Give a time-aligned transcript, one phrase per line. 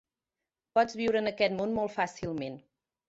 [0.79, 2.57] Pots viure en aquest món molt fàcilment.